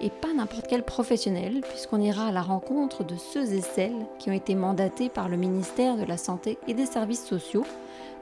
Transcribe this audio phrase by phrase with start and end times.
[0.00, 4.30] et pas n'importe quel professionnel, puisqu'on ira à la rencontre de ceux et celles qui
[4.30, 7.64] ont été mandatés par le ministère de la Santé et des Services sociaux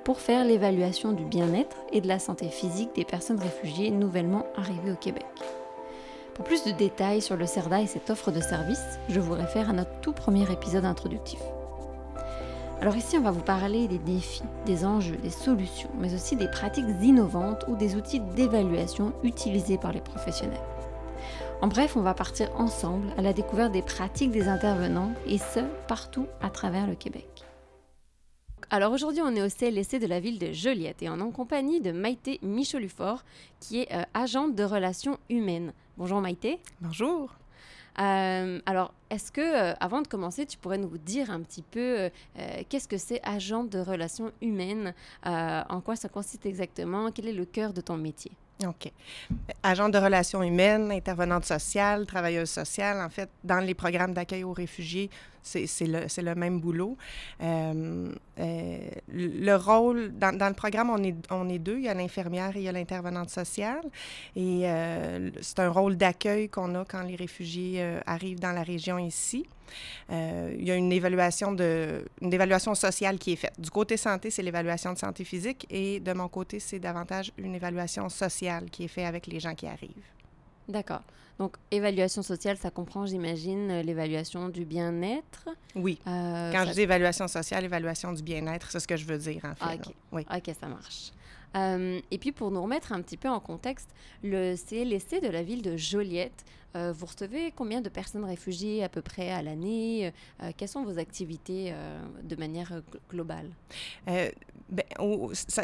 [0.04, 4.92] pour faire l'évaluation du bien-être et de la santé physique des personnes réfugiées nouvellement arrivées
[4.92, 5.26] au Québec.
[6.34, 9.70] Pour plus de détails sur le CERDA et cette offre de service, je vous réfère
[9.70, 11.40] à notre tout premier épisode introductif.
[12.80, 16.46] Alors ici, on va vous parler des défis, des enjeux, des solutions, mais aussi des
[16.46, 20.60] pratiques innovantes ou des outils d'évaluation utilisés par les professionnels.
[21.60, 25.58] En bref, on va partir ensemble à la découverte des pratiques des intervenants et ce,
[25.88, 27.26] partout à travers le Québec.
[28.70, 31.32] Alors aujourd'hui, on est au CLSC de la ville de Joliette et on est en
[31.32, 33.24] compagnie de Maïté Michelufort,
[33.58, 35.72] qui est euh, agente de relations humaines.
[35.96, 36.60] Bonjour Maïté.
[36.80, 37.34] Bonjour.
[37.98, 42.08] Euh, alors, est-ce que, euh, avant de commencer, tu pourrais nous dire un petit peu
[42.68, 47.46] qu'est-ce que c'est agente de relations humaines, en quoi ça consiste exactement, quel est le
[47.46, 48.30] cœur de ton métier?
[48.66, 48.90] OK.
[49.62, 54.52] Agent de relations humaines, intervenante sociale, travailleuse sociale, en fait, dans les programmes d'accueil aux
[54.52, 55.10] réfugiés,
[55.48, 56.96] c'est le, même boulot.
[57.42, 61.78] Euh, euh, le rôle, dans, le programme, on est, deux.
[61.78, 63.84] Il y a l'infirmière et il y a l'intervenante sociale.
[64.36, 68.98] Et euh, c'est un rôle d'accueil qu'on a quand les réfugiés arrivent dans la région
[68.98, 69.46] ici.
[70.10, 73.54] Il y a une évaluation, une évaluation sociale qui est faite.
[73.58, 77.54] Du côté santé, c'est l'évaluation de santé physique et de mon côté, c'est davantage une
[77.54, 80.17] évaluation sociale qui est faite avec les gens qui arrivent.
[80.68, 81.02] D'accord.
[81.38, 85.48] Donc, évaluation sociale, ça comprend, j'imagine, euh, l'évaluation du bien-être.
[85.76, 86.00] Oui.
[86.06, 89.44] Euh, Quand je dis évaluation sociale, évaluation du bien-être, c'est ce que je veux dire,
[89.44, 89.64] en fait.
[89.64, 89.94] Ah, OK.
[90.12, 90.26] Oui.
[90.34, 91.12] OK, ça marche.
[92.10, 93.88] et puis, pour nous remettre un petit peu en contexte,
[94.22, 96.44] le CLSC de la ville de Joliette
[96.76, 100.12] euh, vous recevez combien de personnes réfugiées à peu près à l'année?
[100.42, 103.50] Euh, quelles sont vos activités euh, de manière globale?
[104.70, 104.84] Ben,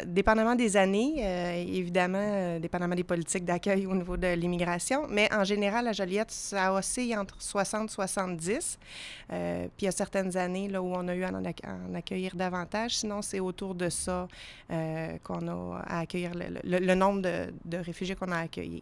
[0.07, 5.87] dépendamment des années, évidemment, dépendamment des politiques d'accueil au niveau de l'immigration, mais en général,
[5.87, 8.79] à Joliette, ça oscille entre 60 et 70.
[9.29, 9.37] puis
[9.81, 12.97] il y a certaines années là, où on a eu à en, accueillir davantage.
[12.97, 14.27] Sinon, c'est autour de ça
[15.23, 18.81] qu'on a à accueillir le, nombre de, de réfugiés qu'on a à accueillir.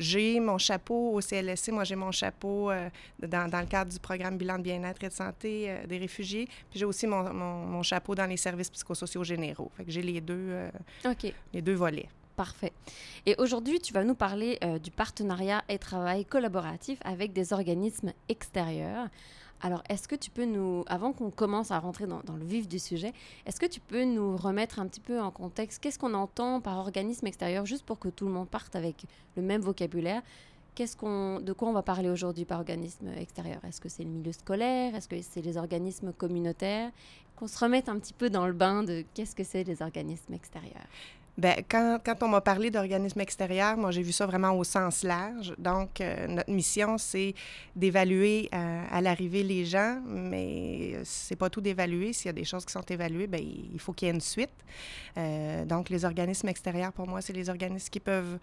[0.00, 2.88] J'ai mon chapeau au CLSC, moi j'ai mon chapeau euh,
[3.20, 6.46] dans, dans, le cadre du programme bilan de bien-être et de santé euh, des réfugiés.
[6.70, 9.70] Puis j'ai aussi mon, mon, chapeau dans les services psychosociaux généraux.
[9.76, 10.70] Fait que j'ai les deux, euh,
[11.52, 12.08] les deux volets.
[12.34, 12.72] Parfait.
[13.26, 19.08] Et aujourd'hui, tu vas nous parler du partenariat et travail collaboratif avec des organismes extérieurs.
[19.62, 22.78] Alors, est-ce que tu peux nous, avant qu'on commence à rentrer dans, le vif du
[22.78, 23.12] sujet,
[23.44, 26.78] est-ce que tu peux nous remettre un petit peu en contexte Qu'est-ce qu'on entend par
[26.78, 29.04] organisme extérieur, juste pour que tout le monde parte avec
[29.36, 30.22] le même vocabulaire
[30.74, 33.62] Qu'est-ce qu'on, de quoi on va parler aujourd'hui par organisme extérieur?
[33.64, 34.94] Est-ce que c'est le milieu scolaire?
[34.94, 36.90] Est-ce que c'est les organismes communautaires?
[37.36, 40.32] Qu'on se remette un petit peu dans le bain de qu'est-ce que c'est les organismes
[40.32, 40.86] extérieurs.
[41.68, 45.54] Quand, quand, on m'a parlé d'organismes extérieurs, moi, j'ai vu ça vraiment au sens large.
[45.58, 47.34] Donc, euh, notre mission, c'est
[47.76, 52.12] d'évaluer euh, à, l'arrivée les gens, mais c'est pas tout d'évaluer.
[52.12, 54.20] S'il y a des choses qui sont évaluées, bien, il faut qu'il y ait une
[54.20, 54.50] suite.
[55.16, 58.38] Euh, donc, les organismes extérieurs, pour moi, c'est les organismes qui peuvent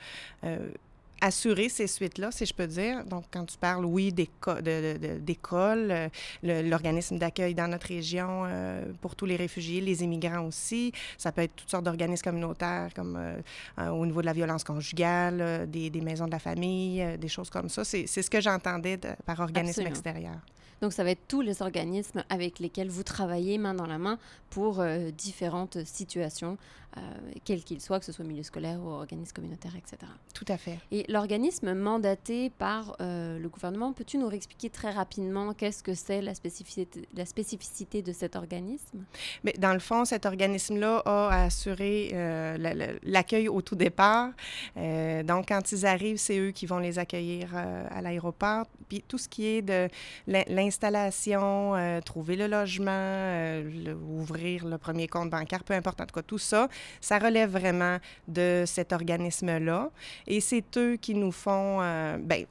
[1.21, 3.03] assurer ces suites-là, si je peux dire.
[3.05, 6.09] Donc, quand tu parles, oui, d'école, euh,
[6.43, 10.91] l'organisme d'accueil dans notre région euh, pour tous les réfugiés, les immigrants aussi.
[11.17, 15.67] Ça peut être toutes sortes d'organismes communautaires, comme euh, au niveau de la violence conjugale,
[15.69, 17.83] des, maisons de la famille, des choses comme ça.
[17.83, 20.37] C'est ce que j'entendais par organisme extérieur.
[20.81, 24.19] Donc, ça va être tous les organismes avec lesquels vous travaillez main dans la main
[24.51, 24.83] pour
[25.17, 26.57] différentes situations
[26.97, 29.97] euh, quel qu'il soit, que ce soit milieu scolaire ou organisme communautaire, etc.
[30.33, 30.79] Tout à fait.
[30.91, 36.21] Et l'organisme mandaté par euh, le gouvernement, peux-tu nous réexpliquer très rapidement qu'est-ce que c'est
[36.21, 39.03] la spécificité, la spécificité de cet organisme?
[39.43, 44.31] Mais dans le fond, cet organisme-là a assuré euh, l'accueil au tout départ.
[44.75, 48.65] donc, quand ils arrivent, c'est eux qui vont les accueillir à l'aéroport.
[48.89, 49.89] Puis tout ce qui est de
[50.27, 51.73] l'installation,
[52.05, 53.61] trouver le logement,
[54.09, 56.67] ouvrir le premier compte bancaire, peu importe, en tout cas, tout ça,
[57.01, 57.97] ça relève vraiment
[58.27, 59.89] de cet organisme-là.
[60.25, 62.45] Et c'est eux qui nous font, euh, ben,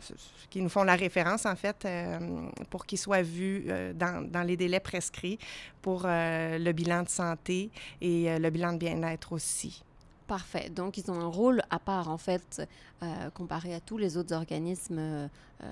[0.51, 2.19] qui nous font la référence, en fait, euh,
[2.71, 5.39] pour qu'ils soient vus euh, dans, dans, les délais prescrits
[5.83, 9.83] pour le bilan de santé et le bilan de bien-être aussi.
[10.27, 10.71] Parfait.
[10.71, 12.67] Donc, ils ont un rôle à part, en fait,
[13.03, 15.29] euh, comparé à tous les autres organismes euh,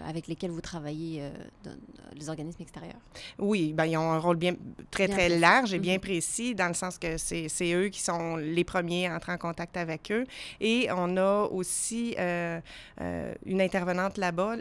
[0.07, 1.75] avec lesquels vous travaillez, euh,
[2.15, 3.01] les organismes extérieurs.
[3.41, 4.55] Oui, ben, ils ont un rôle bien,
[4.93, 6.01] très, très large et bien mhm.
[6.01, 9.77] précis, dans le sens que c'est eux qui sont les premiers à entrer en contact
[9.77, 10.25] avec eux.
[10.61, 14.57] Et on a aussi une intervenante là-bas,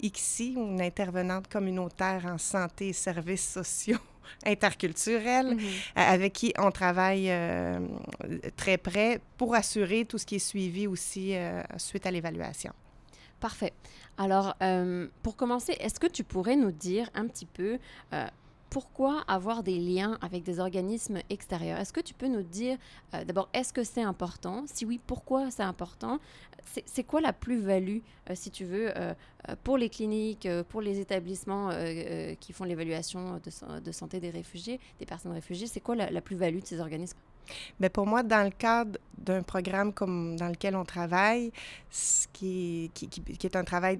[0.00, 3.98] ICSI, une intervenante communautaire en santé et services sociaux
[4.44, 5.58] interculturelle mhm.
[5.58, 5.60] euh,
[5.94, 7.80] avec qui on travaille euh,
[8.56, 12.72] très près pour assurer tout ce qui est suivi aussi euh, suite à l'évaluation.
[13.40, 13.72] Parfait.
[14.18, 14.54] Alors,
[15.22, 17.78] pour commencer, est-ce que tu pourrais nous dire un petit peu
[18.70, 21.78] pourquoi avoir des liens avec des organismes extérieurs?
[21.78, 22.78] Est-ce que tu peux nous dire
[23.26, 24.64] d'abord, est-ce que c'est important?
[24.66, 26.18] Si oui, pourquoi c'est important?
[26.84, 27.98] C'est quoi la plus-value,
[28.28, 29.14] euh, si tu veux, euh,
[29.48, 31.70] euh, pour les cliniques, pour les établissements
[32.40, 35.66] qui font l'évaluation de, santé des réfugiés, des personnes réfugiées?
[35.66, 37.18] C'est quoi la plus-value de ces organismes?
[37.80, 41.50] Mais pour moi, dans le cadre d'un programme comme dans lequel on travaille,
[41.90, 43.98] ce qui, qui, qui, est un travail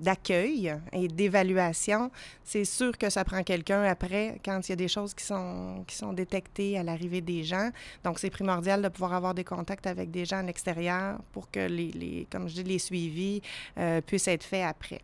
[0.00, 2.10] d'accueil et d'évaluation,
[2.44, 5.84] c'est sûr que ça prend quelqu'un après quand il y a des choses qui sont,
[5.86, 7.70] qui sont détectées à l'arrivée des gens.
[8.04, 11.60] Donc, c'est primordial de pouvoir avoir des contacts avec des gens à l'extérieur pour que,
[11.60, 13.42] les, les, comme je dis, les suivis
[13.78, 15.00] euh, puissent être faits après.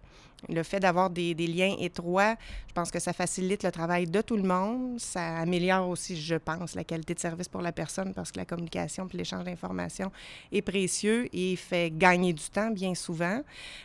[0.49, 2.35] Le fait d'avoir des, liens étroits,
[2.69, 4.99] je pense que ça facilite le travail de tout le monde.
[4.99, 8.44] Ça améliore aussi, je pense, la qualité de service pour la personne parce que la
[8.44, 10.11] communication puis l'échange d'informations
[10.50, 13.43] est précieux et fait gagner du temps bien souvent.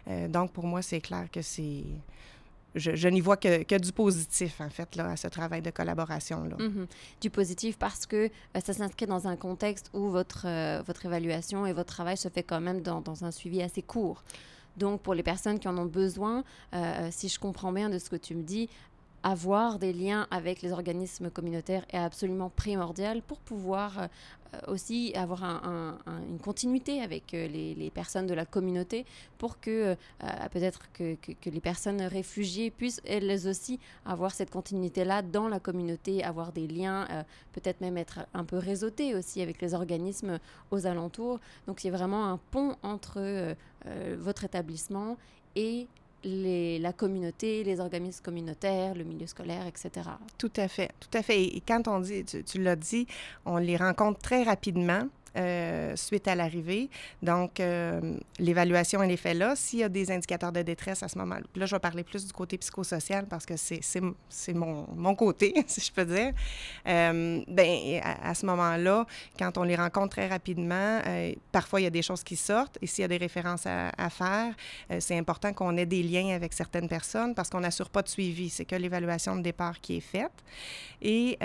[0.07, 1.83] Euh, donc, pour moi, c'est clair que c'est...
[2.75, 6.57] Je, n'y vois que, du positif, en fait, à ce travail de collaboration-là.
[6.57, 6.87] Mm-hmm.
[7.21, 11.65] Du positif parce que euh, ça s'inscrit dans un contexte où votre, euh, votre évaluation
[11.65, 14.23] et votre travail se fait quand même dans un suivi assez court.
[14.77, 16.43] Donc, pour les personnes qui en ont besoin,
[16.73, 18.69] euh, euh, si je comprends bien de ce que tu me dis,
[19.23, 24.07] avoir des liens avec les organismes communautaires est absolument primordial pour pouvoir euh,
[24.67, 29.05] aussi avoir une continuité avec euh, les, personnes de la communauté
[29.37, 31.15] pour que euh, peut-être que,
[31.45, 37.07] les personnes réfugiées puissent elles aussi avoir cette continuité-là dans la communauté, avoir des liens,
[37.53, 40.39] peut-être même être un peu réseautés aussi avec les organismes
[40.71, 41.39] aux alentours.
[41.65, 43.55] Donc c'est vraiment un pont entre
[44.17, 45.17] votre établissement
[45.55, 45.87] et
[46.23, 50.09] les, la communauté, les organismes communautaires, le milieu scolaire, etc.
[50.37, 51.43] Tout à fait, tout à fait.
[51.43, 53.07] Et quand on dit, tu l'as dit,
[53.45, 55.07] on les rencontre très rapidement.
[55.37, 56.89] Euh, suite à l'arrivée.
[57.21, 59.55] Donc, euh, l'évaluation, elle est faite là.
[59.55, 62.25] S'il y a des indicateurs de détresse à ce moment-là, là, je vais parler plus
[62.25, 66.33] du côté psychosocial parce que c'est mon, mon côté, si je peux dire.
[66.87, 69.05] Euh, ben, à, ce moment-là,
[69.37, 71.01] quand on les rencontre très rapidement,
[71.51, 73.91] parfois, il y a des choses qui sortent et s'il y a des références à,
[73.97, 74.55] à faire,
[74.99, 78.49] c'est important qu'on ait des liens avec certaines personnes parce qu'on n'assure pas de suivi.
[78.49, 80.31] C'est que l'évaluation de départ qui est faite.
[81.01, 81.37] Et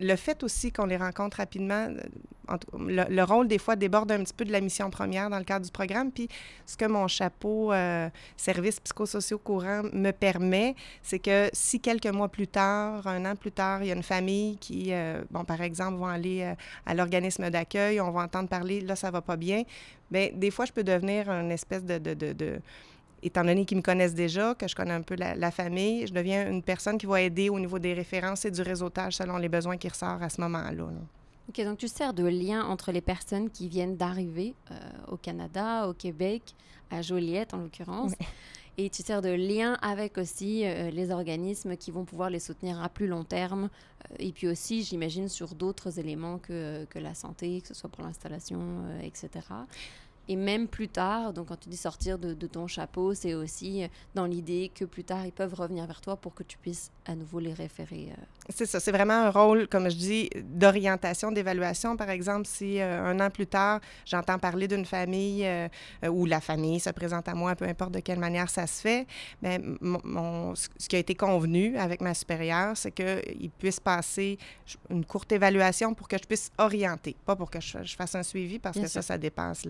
[0.00, 4.32] le fait aussi qu'on les rencontre rapidement, euh, le, rôle des fois déborde un petit
[4.32, 6.10] peu de la mission première dans le cadre du programme.
[6.10, 6.28] Puis
[6.66, 12.28] ce que mon chapeau euh, service psychosociaux courant me permet, c'est que si quelques mois
[12.28, 15.60] plus tard, un an plus tard, il y a une famille qui, euh, bon, par
[15.60, 16.54] exemple, vont aller
[16.86, 19.62] à l'organisme d'accueil, on va entendre parler, là, ça va pas bien,
[20.10, 21.98] bien, des fois, je peux devenir une espèce de
[23.22, 26.50] étant donné qu'ils me connaissent déjà, que je connais un peu la, famille, je deviens
[26.50, 29.76] une personne qui va aider au niveau des références et du réseautage selon les besoins
[29.76, 30.88] qui ressortent à ce moment-là.
[31.48, 34.74] OK, donc tu sers de lien entre les personnes qui viennent d'arriver euh,
[35.08, 36.54] au Canada, au Québec,
[36.90, 38.12] à Joliette en l'occurrence.
[38.78, 42.80] Et tu sers de lien avec aussi euh, les organismes qui vont pouvoir les soutenir
[42.80, 43.64] à plus long terme.
[43.64, 47.90] Euh, et puis aussi, j'imagine, sur d'autres éléments que, que, la santé, que ce soit
[47.90, 48.60] pour l'installation,
[49.02, 49.28] etc.
[50.30, 53.82] Et même plus tard, donc quand tu dis sortir de, ton chapeau, c'est aussi
[54.14, 57.16] dans l'idée que plus tard, ils peuvent revenir vers toi pour que tu puisses à
[57.16, 58.10] nouveau les référer.
[58.12, 58.22] Euh.
[58.48, 61.96] C'est ça, c'est vraiment un rôle, comme je dis, d'orientation, d'évaluation.
[61.96, 65.68] Par exemple, si euh, un an plus tard, j'entends parler d'une famille euh,
[66.08, 69.08] ou la famille se présente à moi, peu importe de quelle manière ça se fait,
[69.42, 74.38] mais ben, mon, ce qui a été convenu avec ma supérieure, c'est qu'il puisse passer
[74.90, 78.60] une courte évaluation pour que je puisse orienter, pas pour que je, fasse un suivi
[78.60, 79.64] parce que ça, ça dépasse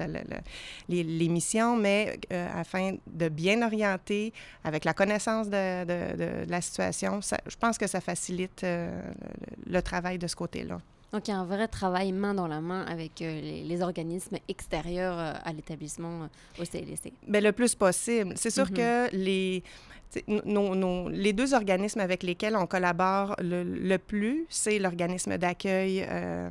[0.89, 4.33] missions, mais euh, afin de bien orienter
[4.65, 8.91] avec la connaissance de, la situation, je pense que ça facilite euh,
[9.67, 10.81] le, travail de ce côté-là.
[11.13, 14.37] Donc, il y a un vrai travail main dans la main avec euh, les, organismes
[14.49, 16.29] extérieurs à l'établissement
[16.59, 17.13] au CLSC.
[17.27, 18.35] Bien, le plus possible.
[18.37, 19.11] C'est sûr mm-hmm.
[19.11, 19.65] que les
[20.17, 26.49] les deux organismes avec lesquels on collabore le, plus, c'est l'organisme d'accueil euh,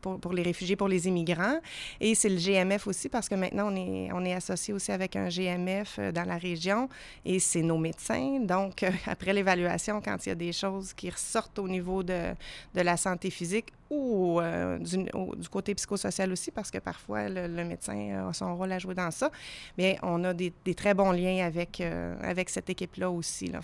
[0.00, 1.58] pour, pour, les réfugiés, pour les immigrants,
[2.00, 5.16] et c'est le GMF aussi, parce que maintenant, on est, on est associé aussi avec
[5.16, 6.88] un GMF euh, dans la région,
[7.24, 8.38] et c'est nos médecins.
[8.40, 12.34] Donc, euh, après l'évaluation, quand il y a des choses qui ressortent au niveau de,
[12.74, 14.40] de la santé physique, ou
[14.80, 19.10] du, côté psychosocial aussi, parce que parfois le, médecin a son rôle à jouer dans
[19.10, 19.30] ça.
[19.76, 21.82] Mais on a des, des très bons liens avec,
[22.22, 23.48] avec cette équipe là aussi.
[23.48, 23.60] Là.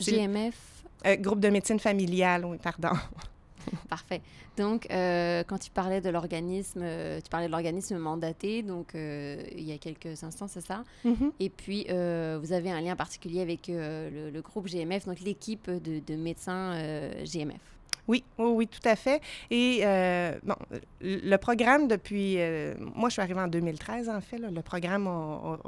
[0.00, 0.78] GMF?
[1.06, 2.96] Euh, groupe de médecine familiale, oui, pardon.
[3.88, 4.20] Parfait.
[4.56, 9.62] Donc, euh, quand tu parlais de l'organisme, euh, tu parlais de l'organisme mandaté, donc il
[9.62, 10.82] y a quelques instants, c'est ça?
[11.04, 11.32] Mm-hmm.
[11.38, 16.16] Et puis, vous avez un lien particulier avec le, groupe GMF, donc l'équipe de, de,
[16.16, 16.76] médecins
[17.24, 17.77] GMF.
[18.08, 19.20] Oui, oui, tout à fait.
[19.50, 20.54] Et euh, bon,
[21.02, 25.58] le programme depuis, euh, moi je suis arrivée en 2013 en fait, le programme a,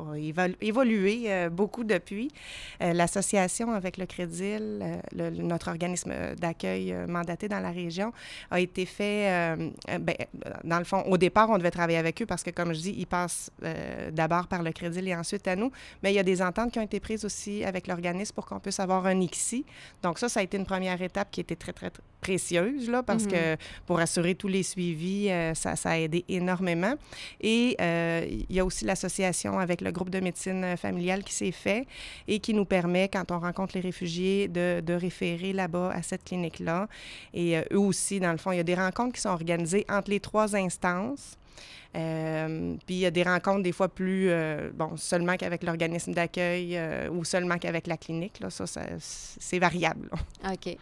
[0.62, 2.30] évolué euh, beaucoup depuis.
[2.80, 4.56] L'association avec le Crédit,
[5.12, 8.12] notre organisme d'accueil mandaté dans la région,
[8.50, 9.56] a été fait,
[10.00, 10.14] ben,
[10.64, 12.94] dans le fond, au départ on devait travailler avec eux parce que comme je dis,
[12.96, 13.50] ils passent
[14.12, 15.70] d'abord par le Crédit et ensuite à nous,
[16.02, 18.60] mais il y a des ententes qui ont été prises aussi avec l'organisme pour qu'on
[18.60, 19.66] puisse avoir un ICSI.
[20.02, 23.02] Donc ça, ça a été une première étape qui était très, très, très précieuse, là,
[23.02, 23.58] parce que mhm.
[23.86, 26.94] pour assurer tous les suivis, euh, ça, ça, a aidé énormément.
[27.40, 31.50] Et euh, il y a aussi l'association avec le groupe de médecine familiale qui s'est
[31.50, 31.88] fait
[32.28, 36.22] et qui nous permet, quand on rencontre les réfugiés, de, de référer là-bas à cette
[36.22, 36.86] clinique-là.
[37.34, 39.84] Et euh, eux aussi, dans le fond, il y a des rencontres qui sont organisées
[39.88, 41.36] entre les trois instances.
[41.92, 44.30] puis il y a des rencontres des fois plus,
[44.74, 46.78] bon, seulement qu'avec l'organisme d'accueil
[47.10, 48.38] ou seulement qu'avec la clinique.
[48.38, 50.08] Là, ça, ça c'est variable.
[50.44, 50.76] OK.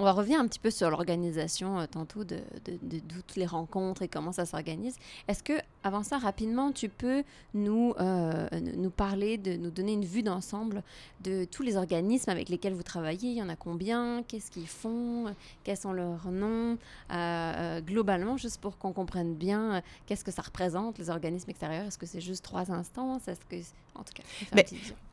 [0.00, 2.38] On va revenir un petit peu sur l'organisation euh, tantôt de,
[3.26, 4.96] toutes les rencontres et comment ça s'organise.
[5.28, 5.52] Est-ce que,
[5.84, 10.82] avant ça, rapidement, tu peux nous, euh, nous parler, de nous donner une vue d'ensemble
[11.22, 13.28] de tous les organismes avec lesquels vous travaillez?
[13.28, 14.22] Il y en a combien?
[14.22, 15.34] Qu'est-ce qu'ils font?
[15.64, 16.78] Quels sont leurs noms?
[17.12, 21.84] Euh, Globalement, juste pour qu'on comprenne bien qu'est-ce que ça représente, les organismes extérieurs?
[21.84, 23.28] Est-ce que c'est juste trois instances?
[23.28, 23.56] Est-ce que,
[23.94, 24.22] en tout cas,
[24.54, 24.64] ben,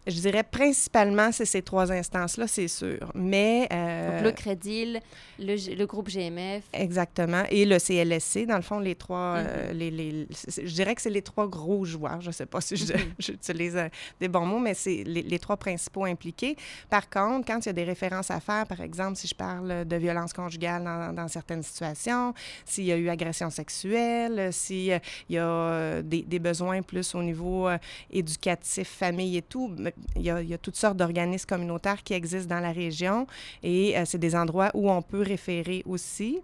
[0.07, 3.11] je dirais principalement, c'est ces trois instances-là, c'est sûr.
[3.13, 3.67] Mais.
[3.69, 4.97] Donc, le crédit
[5.39, 6.63] le, groupe GMF.
[6.73, 7.43] Exactement.
[7.49, 9.77] Et le CLSC, dans le fond, les trois, euh, mhm.
[9.77, 12.21] les, je dirais que c'est les trois gros joueurs.
[12.21, 13.13] Je ne sais pas si mhm.
[13.19, 16.55] j'utilise euh, des bons mots, mais c'est les, trois principaux impliqués.
[16.89, 19.85] Par contre, quand il y a des références à faire, par exemple, si je parle
[19.85, 20.83] de violence conjugale
[21.13, 22.33] dans, certaines situations,
[22.65, 24.99] s'il y a eu agression sexuelle, s'il
[25.29, 27.77] y a des, des, besoins plus au niveau euh,
[28.09, 29.75] éducatif, famille et tout,
[30.15, 33.27] il y a, il y a toutes sortes d'organismes communautaires qui existent dans la région
[33.63, 36.41] et c'est des endroits où on peut référer aussi.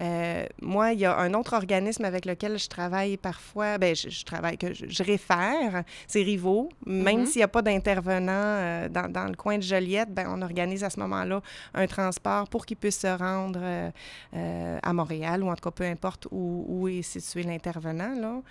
[0.00, 4.24] Euh, moi, il y a un autre organisme avec lequel je travaille parfois, ben je,
[4.24, 6.70] travaille, que je, réfère, c'est Rivo.
[6.86, 7.26] Même mm-hmm.
[7.26, 10.84] s'il n'y a pas d'intervenant euh, dans, dans, le coin de Joliette, ben on organise
[10.84, 11.42] à ce moment-là
[11.74, 15.84] un transport pour qu'ils puissent se rendre euh, à Montréal ou en tout cas peu
[15.84, 18.42] importe où, où est situé l'intervenant.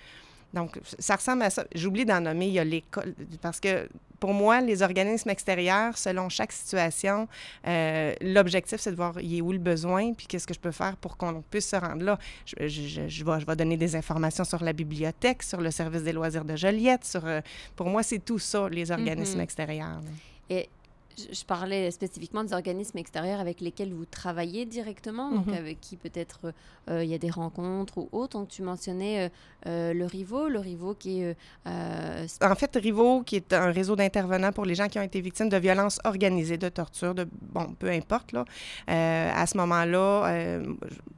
[0.53, 1.65] Donc, ça ressemble à ça.
[1.75, 3.87] J'oublie d'en nommer, il y a l'école, parce que
[4.19, 7.27] pour moi, les organismes extérieurs, selon chaque situation,
[7.67, 10.71] euh, l'objectif, c'est de voir il est où le besoin, puis qu'est-ce que je peux
[10.71, 12.19] faire pour qu'on puisse se rendre là.
[12.45, 16.03] Je, je, je, vais, je, vais, donner des informations sur la bibliothèque, sur le service
[16.03, 17.05] des loisirs de Joliette.
[17.05, 17.41] Sur, euh,
[17.75, 19.43] pour moi, c'est tout ça, les organismes mm-hmm.
[19.43, 20.01] extérieurs.
[20.49, 20.67] Et
[21.31, 25.53] je parlais spécifiquement des organismes extérieurs avec lesquels vous travaillez directement, donc mhm.
[25.53, 26.53] avec qui peut-être
[26.89, 28.39] euh, il y a des rencontres ou autres.
[28.39, 29.29] Donc tu mentionnais euh,
[29.67, 31.35] euh, le RIVO, le RIVO qui est...
[31.65, 35.49] en fait, RIVO, qui est un réseau d'intervenants pour les gens qui ont été victimes
[35.49, 37.27] de violences organisées, de torture, de...
[37.41, 38.45] Bon, peu importe, là.
[38.87, 40.59] à ce moment-là,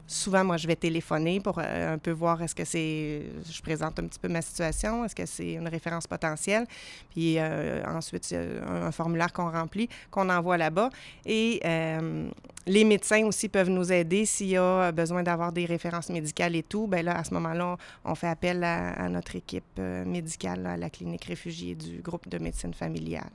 [0.07, 3.23] souvent, moi, je vais téléphoner pour un peu voir est-ce que c'est...
[3.49, 6.65] Je présente un petit peu ma situation, est-ce que c'est une référence potentielle.
[7.11, 10.89] Puis ensuite, il y a un formulaire qu'on remplit qu'on envoie là-bas.
[11.25, 12.29] Et euh,
[12.67, 16.63] les médecins aussi peuvent nous aider s'il y a besoin d'avoir des références médicales et
[16.63, 16.87] tout.
[16.87, 20.89] Bien là, à ce moment-là, on fait appel à, notre équipe euh, médicale à la
[20.89, 23.31] clinique réfugiée du groupe de médecine familiale.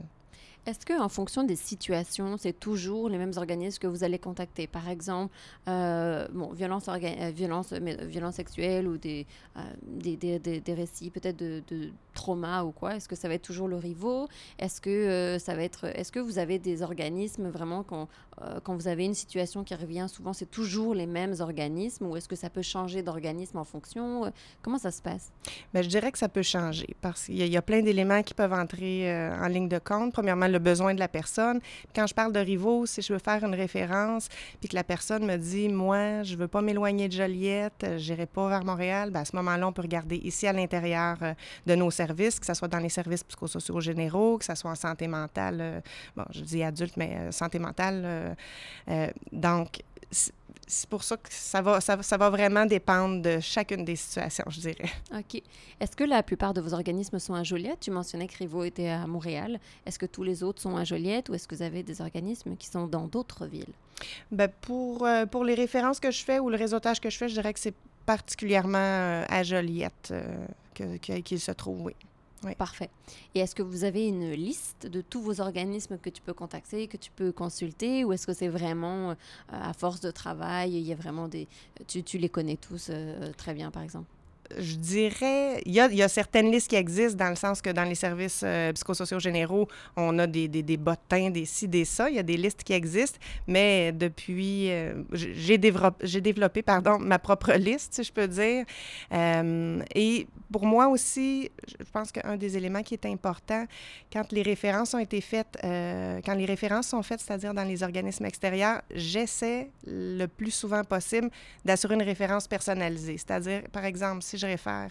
[0.66, 4.66] Est-ce qu'en fonction des situations, c'est toujours les mêmes organismes que vous allez contacter?
[4.66, 5.32] Par exemple,
[5.68, 6.88] euh, bon, violence,
[7.32, 9.26] violence, violence sexuelle ou des,
[9.56, 11.62] euh, des, des, des, récits peut-être de,
[12.16, 12.96] trauma ou quoi?
[12.96, 14.28] Est-ce que ça va être toujours le RIVO?
[14.58, 18.08] Est-ce que, ça va être, est-ce que vous avez des organismes vraiment quand,
[18.64, 22.28] quand vous avez une situation qui revient souvent, c'est toujours les mêmes organismes ou est-ce
[22.28, 24.30] que ça peut changer d'organisme en fonction?
[24.62, 25.30] Comment ça se passe?
[25.72, 28.52] Bien, je dirais que ça peut changer parce qu'il y, a plein d'éléments qui peuvent
[28.52, 30.12] entrer en ligne de compte.
[30.12, 31.60] Premièrement, le besoin de la personne.
[31.94, 34.28] Quand je parle de rivaux, si je veux faire une référence,
[34.60, 38.26] puis que la personne me dit, moi, je veux pas m'éloigner de Joliette, je n'irai
[38.26, 41.34] pas vers Montréal, bien, à ce moment-là, on peut regarder ici à l'intérieur euh,
[41.66, 44.74] de nos services, que ce soit dans les services psychosociaux généraux, que ce soit en
[44.74, 45.80] santé mentale, euh,
[46.16, 48.36] bon, je dis adulte, mais euh, santé mentale.
[49.32, 49.82] donc,
[50.66, 54.44] c'est pour ça que ça va, ça, ça, va vraiment dépendre de chacune des situations,
[54.48, 54.90] je dirais.
[55.14, 55.40] OK.
[55.80, 57.80] Est-ce que la plupart de vos organismes sont à Joliette?
[57.80, 59.60] Tu mentionnais que Rivo était à Montréal.
[59.84, 62.56] Est-ce que tous les autres sont à Joliette ou est-ce que vous avez des organismes
[62.56, 63.72] qui sont dans d'autres villes?
[64.30, 67.28] Bien, pour, euh, pour les références que je fais ou le réseautage que je fais,
[67.28, 70.46] je dirais que c'est particulièrement euh, à Joliette euh,
[71.22, 71.94] qu'il se trouve, oui.
[72.54, 72.90] Parfait.
[73.34, 76.86] Et est-ce que vous avez une liste de tous vos organismes que tu peux contacter,
[76.86, 79.14] que tu peux consulter, ou est-ce que c'est vraiment, euh,
[79.50, 81.48] à force de travail, il y a vraiment des...
[81.88, 84.06] Tu, tu les connais tous euh, très bien, par exemple?
[84.58, 87.94] Je dirais, il y, a, certaines listes qui existent dans le sens que dans les
[87.94, 92.08] services euh, psychosociaux généraux, on a des, des, des, bottins, des ci, des ça.
[92.08, 96.98] Il y a des listes qui existent, mais depuis, euh, j'ai développé, j'ai développé pardon,
[96.98, 98.64] ma propre liste, si je peux dire.
[99.12, 103.66] Euh, et pour moi aussi, je pense qu'un des éléments qui est important,
[104.12, 108.24] quand les références ont été faites, quand les références sont faites, c'est-à-dire dans les organismes
[108.24, 111.30] extérieurs, j'essaie le plus souvent possible
[111.64, 113.18] d'assurer une référence personnalisée.
[113.18, 114.90] C'est-à-dire, par exemple, si je réfère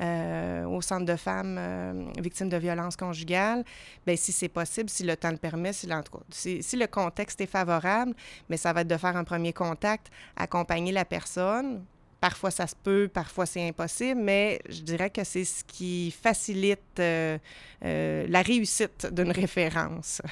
[0.00, 3.64] euh, au centre de femmes euh, victimes de violences conjugales,
[4.06, 5.88] bien, si c'est possible, si le temps le permet, si,
[6.30, 8.14] si, si, le contexte est favorable,
[8.48, 11.84] mais ça va être de faire un premier contact, accompagner la personne.
[12.20, 16.98] Parfois, ça se peut, parfois, c'est impossible, mais je dirais que c'est ce qui facilite
[16.98, 17.38] euh,
[17.80, 20.22] la réussite d'une référence.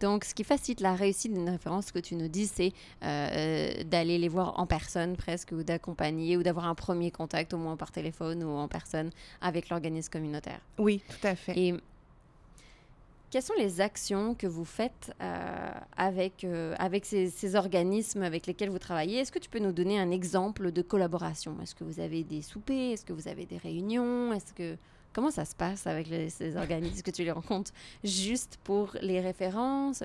[0.00, 2.72] Donc, ce qui facilite la réussite d'une référence, ce que tu nous dis, c'est
[3.02, 7.54] euh, euh, d'aller les voir en personne presque, ou d'accompagner, ou d'avoir un premier contact,
[7.54, 9.10] au moins par téléphone ou en personne,
[9.40, 10.60] avec l'organisme communautaire.
[10.78, 11.58] Oui, tout à fait.
[11.58, 11.74] Et
[13.30, 16.46] quelles sont les actions que vous faites euh, avec,
[16.78, 19.18] avec ces, ces, organismes avec lesquels vous travaillez?
[19.18, 21.56] Est-ce que tu peux nous donner un exemple de collaboration?
[21.62, 22.92] Est-ce que vous avez des soupers?
[22.92, 24.32] Est-ce que vous avez des réunions?
[24.32, 24.76] Est-ce que
[25.16, 27.70] Comment ça se passe avec ces organismes que tu les rencontres?
[28.04, 30.02] Juste pour les références?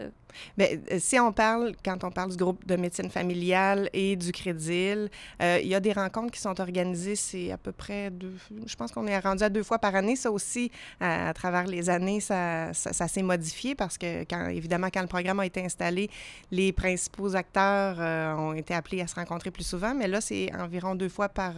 [0.57, 4.31] Bien, euh, si on parle, quand on parle du groupe de médecine familiale et du
[4.31, 5.09] Crédil,
[5.41, 8.33] euh, il y a des rencontres qui sont organisées, c'est à peu près deux,
[8.65, 10.15] je pense qu'on est rendu à deux fois par année.
[10.15, 15.01] Ça aussi, à, travers les années, ça, ça, s'est modifié parce que, quand, évidemment, quand
[15.01, 16.09] le programme a été installé,
[16.51, 20.55] les principaux acteurs euh, ont été appelés à se rencontrer plus souvent, mais là, c'est
[20.55, 21.55] environ deux fois par,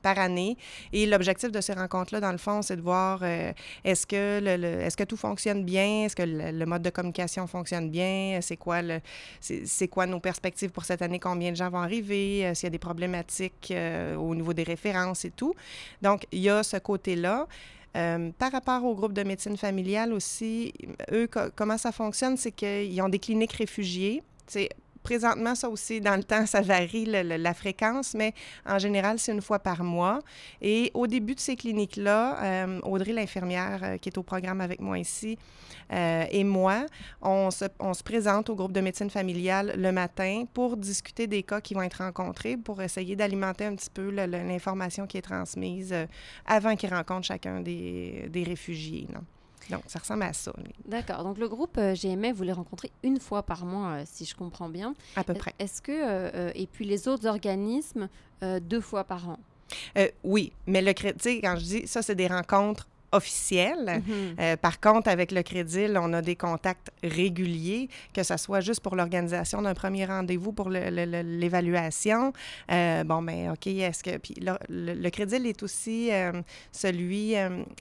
[0.00, 0.56] par année.
[0.92, 3.52] Et l'objectif de ces rencontres-là, dans le fond, c'est de voir euh,
[3.84, 7.90] est-ce que, le, est-ce que tout fonctionne bien, est-ce que le, mode de communication fonctionne
[7.90, 9.00] bien, c'est quoi, le,
[9.40, 12.68] c'est, quoi nos perspectives pour cette année, combien de gens vont arriver, euh, s'il y
[12.68, 15.54] a des problématiques euh, au niveau des références et tout.
[16.02, 17.46] Donc, il y a ce côté-là.
[18.38, 20.72] par rapport au groupe de médecine familiale aussi,
[21.10, 24.22] eux, comment ça fonctionne, c'est qu'ils ont des cliniques réfugiées.
[24.46, 24.68] C'est
[25.08, 28.34] présentement, ça aussi, dans le temps, ça varie la fréquence, mais
[28.66, 30.18] en général, c'est une fois par mois.
[30.60, 34.80] Et au début de ces cliniques-là, euh, Audrey, l'infirmière euh, qui est au programme avec
[34.82, 35.38] moi ici,
[35.94, 36.84] euh, et moi,
[37.22, 37.64] on se,
[38.04, 42.02] présente au groupe de médecine familiale le matin pour discuter des cas qui vont être
[42.04, 45.94] rencontrés, pour essayer d'alimenter un petit peu l'information qui est transmise
[46.44, 49.08] avant qu'ils rencontrent chacun des, des réfugiés.
[49.70, 50.52] Donc, ça ressemble à ça.
[50.86, 51.24] D'accord.
[51.24, 54.34] Donc, le groupe euh, GMF, vous les rencontrez une fois par mois, euh, si je
[54.34, 54.94] comprends bien.
[55.16, 55.54] À peu près.
[55.58, 58.08] Est-ce que, euh, et puis les autres organismes,
[58.62, 59.38] deux fois par an?
[60.24, 64.02] oui, mais le crédit, quand je dis ça, c'est des rencontres officiel.
[64.06, 64.36] Mhm.
[64.38, 68.80] Euh, par contre, avec le crédit, on a des contacts réguliers, que ce soit juste
[68.80, 72.32] pour l'organisation d'un premier rendez-vous pour l'évaluation.
[72.70, 74.18] Euh, bon, mais ben, OK, est-ce que...
[74.18, 76.32] Puis le, le, crédit est aussi euh,
[76.72, 77.34] celui,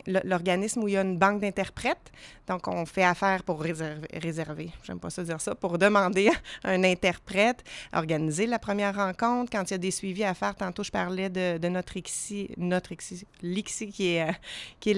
[0.05, 2.11] l'organisme où il y a une banque d'interprètes.
[2.47, 6.31] Donc, on fait affaire pour réserver, réserver j'aime pas ça dire ça, pour demander
[6.63, 7.63] un interprète,
[7.93, 9.51] organiser la première rencontre.
[9.51, 12.51] Quand il y a des suivis à faire, tantôt, je parlais de, de notre ICSI,
[12.57, 14.27] notre ICSI, l'ICSI qui est,
[14.79, 14.93] qui est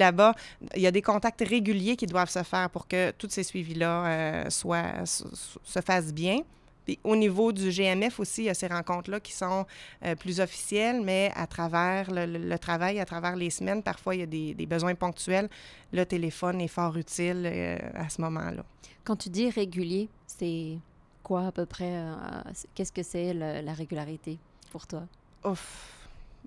[0.76, 4.06] il y a des contacts réguliers qui doivent se faire pour que tous ces suivis-là
[4.06, 6.40] euh, soient, se fassent bien.
[6.86, 9.66] Puis au niveau du GMF aussi, il y a ces rencontres-là qui sont
[10.06, 14.24] euh, plus officielles, mais à travers le, travail, à travers les semaines, parfois il y
[14.24, 15.50] a des, besoins ponctuels.
[15.94, 18.64] Le téléphone est fort utile euh, à ce moment-là.
[19.04, 20.78] Quand tu dis régulier, c'est
[21.24, 22.04] quoi à peu près?
[22.76, 24.38] Qu'est-ce que c'est la régularité
[24.72, 25.04] pour toi?
[25.44, 25.99] Ouf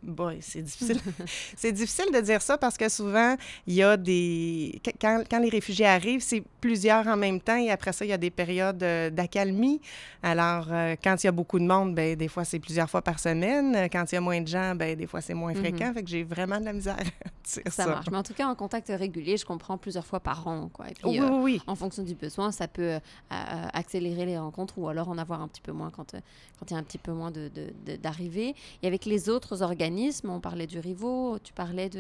[0.02, 1.00] Boy, c'est difficile.
[1.56, 3.36] c'est difficile de dire ça parce que souvent,
[3.66, 4.80] il y a des.
[5.00, 8.12] Quand, quand les réfugiés arrivent, c'est plusieurs en même temps et après ça, il y
[8.12, 9.80] a des périodes euh, d'accalmie.
[10.22, 13.02] Alors, euh, quand il y a beaucoup de monde, ben des fois, c'est plusieurs fois
[13.02, 13.88] par semaine.
[13.90, 15.58] Quand il y a moins de gens, ben des fois, c'est moins mhm.
[15.58, 15.92] fréquent.
[15.94, 17.12] Fait que j'ai vraiment de la misère à dire
[17.44, 17.70] ça.
[17.70, 18.06] Ça marche.
[18.10, 20.68] Mais en tout cas, en contact régulier, je comprends plusieurs fois par an.
[20.72, 20.90] Quoi.
[20.90, 21.62] Et puis, oui, oui, oui.
[21.68, 22.98] En fonction du besoin, ça peut
[23.30, 26.12] accélérer les rencontres ou alors en avoir un petit peu moins quand,
[26.58, 28.48] quand il y a un petit peu moins d'arrivées.
[28.48, 29.91] De, de, et avec les autres organismes,
[30.24, 31.90] on parlait du Rivo, tu parlais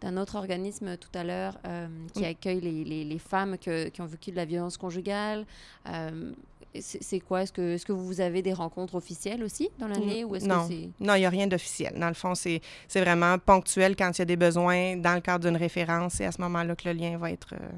[0.00, 4.06] d'un autre organisme tout à l'heure euh, qui accueille les, les, femmes que, qui ont
[4.06, 5.46] vécu de la violence conjugale.
[5.88, 6.32] Euh,
[6.80, 7.42] c'est quoi?
[7.42, 10.24] Est-ce que, est -ce que vous avez des rencontres officielles aussi dans l'année?
[10.24, 10.68] ou non,
[11.00, 11.98] non, il n'y a rien d'officiel.
[11.98, 12.60] Dans le fond, c'est
[12.94, 16.20] vraiment ponctuel quand il y a des besoins dans le cadre d'une référence.
[16.20, 17.68] Et à ce moment-là que le lien va être, euh,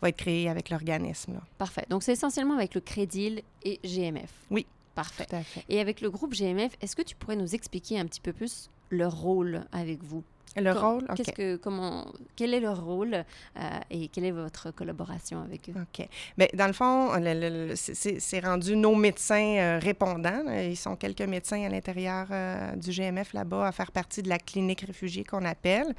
[0.00, 1.40] va être créé avec l'organisme.
[1.58, 1.86] Parfait.
[1.88, 4.30] Donc, c'est essentiellement avec le Crédil et GMF.
[4.50, 4.66] Oui.
[4.94, 5.26] Parfait.
[5.68, 8.70] Et avec le groupe GMF, est-ce que tu pourrais nous expliquer un petit peu plus
[8.94, 10.24] leur rôle avec vous?
[10.56, 11.34] Le rôle, OK.
[11.34, 15.74] Que, comment, quel est leur rôle euh, et quelle est votre collaboration avec eux?
[15.76, 16.08] OK.
[16.38, 17.10] Bien, dans le fond,
[17.74, 20.42] c'est rendu nos médecins euh, répondants.
[20.48, 24.38] Ils sont quelques médecins à l'intérieur euh, du GMF là-bas à faire partie de la
[24.38, 25.94] clinique réfugiée qu'on appelle.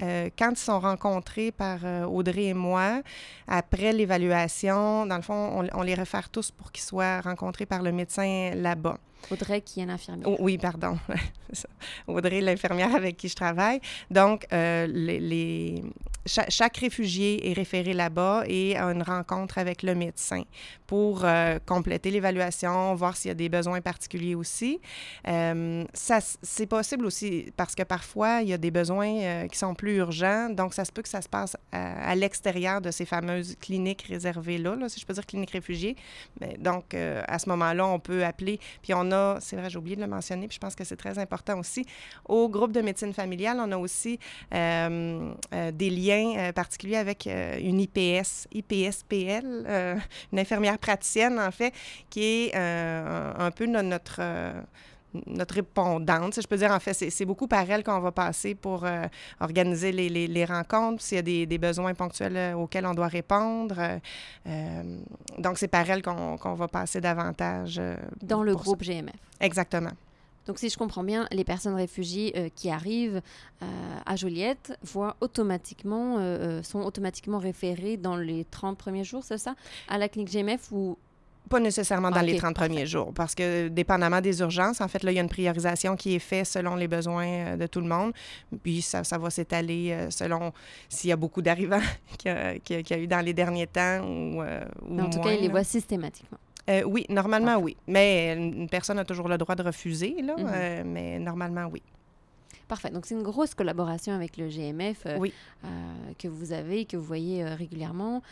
[0.00, 3.02] quand ils sont rencontrés par Audrey et moi,
[3.48, 7.82] après l'évaluation, dans le fond, on, on les réfère tous pour qu'ils soient rencontrés par
[7.82, 8.98] le médecin là-bas.
[9.30, 10.28] Audrey, qui est l'infirmière.
[10.28, 10.98] Oh, oui, pardon.
[12.06, 13.80] Audrey, l'infirmière avec qui je travaille.
[14.10, 15.82] Donc, euh, les,
[16.26, 20.42] chaque, réfugié est référé là-bas et a une rencontre avec le médecin
[20.86, 24.80] pour euh, compléter l'évaluation, voir s'il y a des besoins particuliers aussi.
[25.26, 29.96] Euh, c'est possible aussi parce que parfois, il y a des besoins qui sont plus
[29.96, 30.50] urgents.
[30.50, 34.76] Donc, ça se peut que ça se passe à, l'extérieur de ces fameuses cliniques réservées-là,
[34.76, 35.96] là, si je peux dire cliniques réfugiés.
[36.40, 38.60] Mais, donc, à ce moment-là, on peut appeler.
[38.82, 40.96] Puis, on a, c'est vrai, j'ai oublié de le mentionner, puis je pense que c'est
[40.96, 41.84] très important aussi.
[42.28, 44.18] Au groupe de médecine familiale, on a aussi
[44.54, 50.00] euh, euh, des liens euh, particuliers avec une IPS, IPSPL,
[50.32, 51.72] une infirmière praticienne, en fait,
[52.10, 54.20] qui est un peu notre
[55.24, 56.70] notre répondante, si je peux dire.
[56.70, 58.84] En fait, c'est beaucoup par elle qu'on va passer pour
[59.40, 63.76] organiser les, les, rencontres, s'il y a des, des, besoins ponctuels auxquels on doit répondre.
[65.38, 67.80] donc, c'est par elle qu'on va passer davantage.
[68.22, 69.14] Dans le groupe GMF.
[69.40, 69.92] Exactement.
[70.46, 73.20] Donc, si je comprends bien, les personnes réfugiées euh, qui arrivent
[73.62, 73.66] euh,
[74.06, 79.54] à Joliette voient automatiquement, euh, sont automatiquement référées dans les 30 premiers jours, c'est ça,
[79.88, 80.96] à la clinique GMF ou?
[81.48, 85.12] Pas nécessairement dans les 30 premiers jours, parce que dépendamment des urgences, en fait, là,
[85.12, 88.12] il y a une priorisation qui est faite selon les besoins de tout le monde.
[88.64, 90.52] Puis ça, ça va s'étaler selon
[90.88, 91.78] s'il y a beaucoup d'arrivants
[92.18, 92.32] qu'il
[92.68, 95.62] y, a eu dans les derniers temps ou, ou En tout cas, il les voit
[95.62, 96.38] systématiquement.
[96.68, 97.76] Euh, oui, normalement, oui.
[97.86, 100.50] Mais une personne a toujours le droit de refuser, là, mhm.
[100.52, 101.82] euh, mais normalement, oui.
[102.68, 102.90] Parfait.
[102.90, 105.32] Donc, c'est une grosse collaboration avec le GMF euh, oui.
[106.18, 108.22] que vous avez, que vous voyez régulièrement.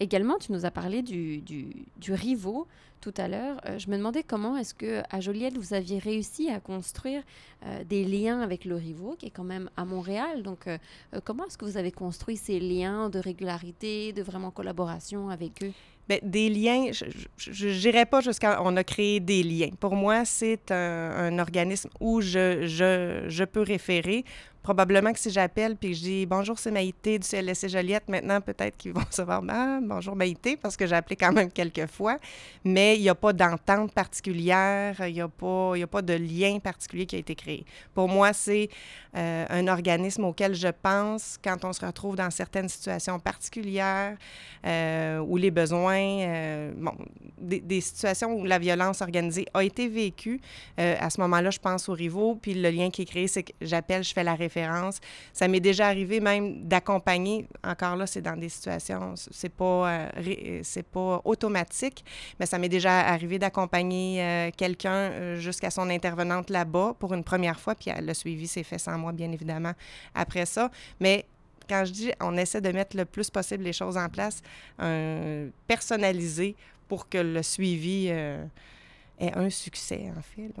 [0.00, 2.66] également, tu nous as parlé du, du, du Rivo
[3.00, 3.60] tout à l'heure.
[3.78, 7.22] je me demandais comment est-ce que à Joliette, vous aviez réussi à construire
[7.88, 10.42] des liens avec le Rivo, qui est quand même à Montréal.
[10.42, 10.68] Donc,
[11.24, 15.72] comment est-ce que vous avez construit ces liens de régularité, de vraiment collaboration avec eux?
[16.08, 19.70] Bien, des liens, je n'irai pas jusqu'à on a créé des liens.
[19.78, 24.24] Pour moi, c'est un, un, organisme où je, je, je peux référer
[24.62, 28.76] probablement que si j'appelle puis je dis bonjour, c'est Maïté du CLSC Joliette, maintenant peut-être
[28.76, 32.18] qu'ils vont se voir ah, bonjour Maïté parce que j'ai appelé quand même quelques fois,
[32.64, 36.58] mais il n'y a pas d'entente particulière, il n'y a, pas, a pas de lien
[36.58, 37.64] particulier qui a été créé.
[37.94, 38.68] Pour moi, c'est
[39.16, 44.16] euh, un organisme auquel je pense quand on se retrouve dans certaines situations particulières
[44.64, 46.94] euh, où les besoins, euh, bon,
[47.38, 50.40] des, situations où la violence organisée a été vécue.
[50.78, 53.52] à ce moment-là, je pense au rivaux, puis le lien qui est créé, c'est que
[53.60, 54.34] j'appelle, je fais la
[55.32, 60.62] ça m'est déjà arrivé même d'accompagner, encore là, c'est dans des situations, c'est pas, euh,
[60.92, 62.04] pas automatique,
[62.38, 67.24] mais ça m'est déjà arrivé d'accompagner euh, quelqu'un euh, jusqu'à son intervenante là-bas pour une
[67.24, 69.72] première fois, puis le suivi s'est fait sans moi, bien évidemment,
[70.14, 70.70] après ça.
[71.00, 71.24] Mais
[71.68, 74.42] quand je dis on essaie de mettre le plus possible les choses en place,
[75.66, 76.56] personnalisé
[76.88, 78.48] pour que le suivi ait
[79.20, 80.52] un succès, en fait.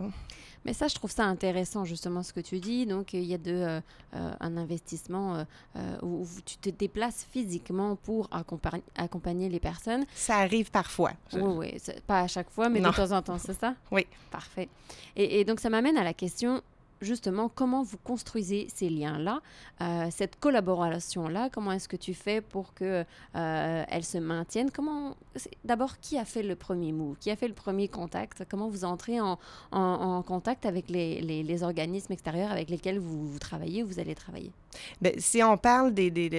[0.64, 2.86] Mais ça, je trouve ça intéressant, justement, ce que tu dis.
[2.86, 3.80] Donc, il y a de, euh,
[4.14, 5.44] euh, un investissement
[5.76, 10.04] euh, où, tu te déplaces physiquement pour accompagner, accompagner les personnes.
[10.14, 11.12] Ça arrive parfois.
[11.32, 11.94] Oui, oui.
[12.06, 13.74] Pas à chaque fois, mais de temps en temps, c'est ça?
[13.90, 14.06] Oui.
[14.30, 14.68] Parfait.
[15.16, 16.62] Et, et donc, ça m'amène à la question
[17.02, 19.40] justement, comment vous construisez ces liens-là,
[19.80, 21.50] euh, cette collaboration-là?
[21.52, 23.04] Comment est-ce que tu fais pour que
[23.36, 25.16] euh, se maintienne Comment
[25.64, 27.16] D'abord, qui a fait le premier move?
[27.18, 28.44] Qui a fait le premier contact?
[28.50, 29.38] Comment vous entrez en,
[29.70, 34.52] en, contact avec les, les, organismes extérieurs avec lesquels vous, travaillez ou vous allez travailler?
[35.00, 36.30] Bien, si on parle des, des,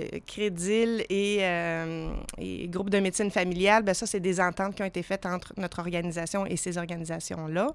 [1.11, 5.25] euh, et, groupes de médecine familiale, bien, ça, c'est des ententes qui ont été faites
[5.25, 7.67] entre notre organisation et ces organisations-là.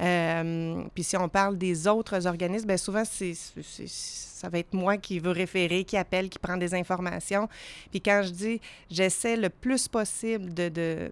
[0.00, 4.96] Euh, puis si on parle des autres organismes, bien, souvent, c'est, ça va être moi
[4.96, 7.48] qui veux référer, qui appelle, qui prend des informations.
[7.90, 8.60] Puis quand je dis,
[8.90, 11.10] j'essaie le plus possible de, de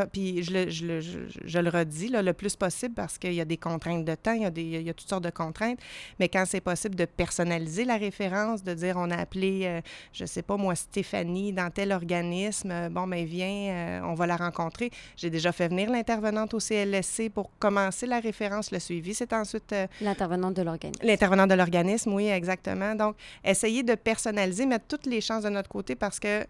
[0.00, 3.40] puis je le, je, le, je, le redis là, le plus possible parce qu'il y
[3.40, 5.30] a des contraintes de temps, il y a, des, il y a toutes sortes de
[5.30, 5.78] contraintes,
[6.18, 9.80] mais quand c'est possible de personnaliser la référence, de dire on a appelé, euh,
[10.12, 14.26] je sais pas moi, Stéphanie dans tel organisme, euh, bon, ben viens, euh, on va
[14.26, 14.90] la rencontrer.
[15.16, 19.14] J'ai déjà fait venir l'intervenante au CLSC pour commencer la référence, le suivi.
[19.14, 19.74] C'est ensuite...
[20.00, 21.04] l'intervenante de l'organisme.
[21.04, 22.94] L'intervenante de l'organisme, oui, exactement.
[22.94, 26.44] Donc, essayer de personnaliser, mettre toutes les chances de notre côté parce que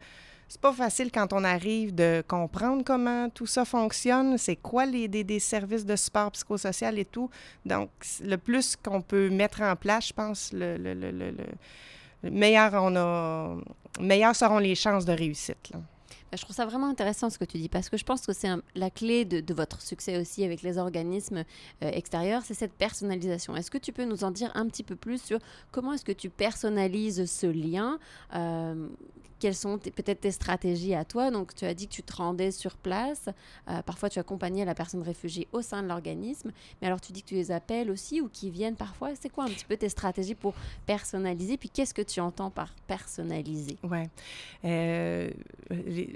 [0.53, 5.09] c'est pas facile quand on arrive de comprendre comment tout ça fonctionne, c'est quoi les
[5.09, 7.31] des, services de support psychosocial et tout.
[7.65, 7.89] Donc,
[8.23, 12.95] le plus qu'on peut mettre en place, je pense, le, le, le, le meilleur on
[12.97, 13.57] a,
[13.99, 15.71] meilleures seront les chances de réussite.
[15.73, 15.81] Là.
[16.33, 18.33] Ben, je trouve ça vraiment intéressant ce que tu dis parce que je pense que
[18.33, 21.45] c'est la clé de, votre succès aussi avec les organismes
[21.83, 23.55] euh, extérieurs, c'est cette personnalisation.
[23.55, 25.39] Est-ce que tu peux nous en dire un petit peu plus sur
[25.73, 27.99] comment est-ce que tu personnalises ce lien
[28.35, 28.89] euh,
[29.43, 31.33] quelles sont peut-être tes stratégies à toi?
[31.33, 33.29] Donc, tu as dit que tu te rendais sur place.
[33.69, 36.53] Euh, parfois, tu accompagnais la personne réfugiée au sein de l'organisme.
[36.81, 39.11] Mais alors, tu dis que tu les appelles aussi ou qu'ils viennent parfois.
[39.21, 40.55] C'est quoi un petit peu tes stratégies pour
[40.87, 41.57] personnaliser?
[41.57, 43.79] Puis, qu'est-ce que tu entends par personnaliser?
[44.65, 45.33] Euh,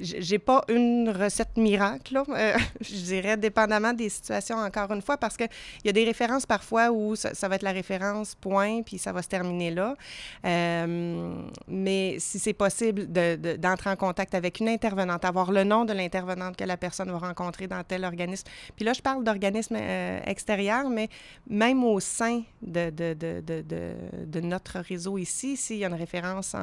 [0.07, 5.37] j'ai pas une recette miracle, euh, je dirais, dépendamment des situations, encore une fois, parce
[5.37, 5.49] qu'il
[5.85, 9.23] y a des références parfois où ça, va être la référence point, puis ça va
[9.23, 9.97] se terminer là.
[10.45, 15.92] Euh, mais si c'est possible d'entrer en contact avec une intervenante, avoir le nom de
[15.92, 18.47] l'intervenante que la personne va rencontrer dans tel organisme.
[18.77, 21.09] Puis là, je parle d'organismes euh, extérieurs, mais
[21.49, 26.55] même au sein de, de, notre réseau ici, s'il y a une référence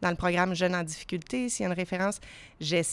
[0.00, 2.20] dans le programme Jeunes en difficulté, s'il y a une référence,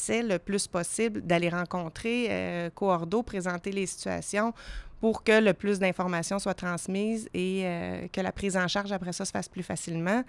[0.09, 4.53] le plus possible d'aller rencontrer euh, Coordo, présenter les situations
[4.99, 9.13] pour que le plus d'informations soient transmises et euh, que la prise en charge après
[9.13, 10.23] ça se fasse plus facilement.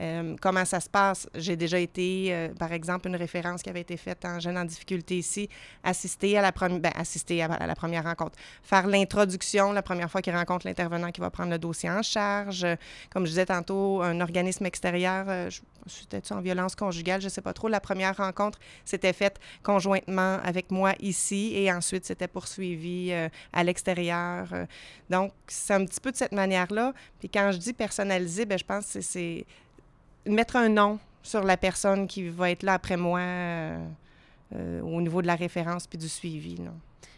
[0.00, 1.28] Euh, comment ça se passe?
[1.34, 4.64] J'ai déjà été, euh, par exemple, une référence qui avait été faite en jeune en
[4.64, 5.48] difficulté ici,
[5.82, 10.34] assister à la, première ben, à, la première rencontre, faire l'introduction la première fois qu'il
[10.34, 12.66] rencontre l'intervenant qui va prendre le dossier en charge.
[13.10, 15.50] Comme je disais tantôt, un organisme extérieur, euh,
[15.86, 17.68] c'était en violence conjugale, je ne sais pas trop.
[17.68, 23.12] La première rencontre s'était faite conjointement avec moi ici et ensuite c'était poursuivi
[23.52, 24.48] à l'extérieur.
[25.08, 26.92] donc, c'est un petit peu de cette manière-là.
[27.20, 29.46] Puis quand je dis personnalisé, ben, je pense que c'est
[30.26, 33.78] mettre un nom sur la personne qui va être là après moi euh,
[34.54, 36.58] euh, au niveau de la référence puis du suivi.